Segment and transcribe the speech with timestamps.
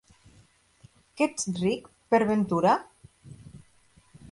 [1.19, 2.73] Que ets ric, per ventura?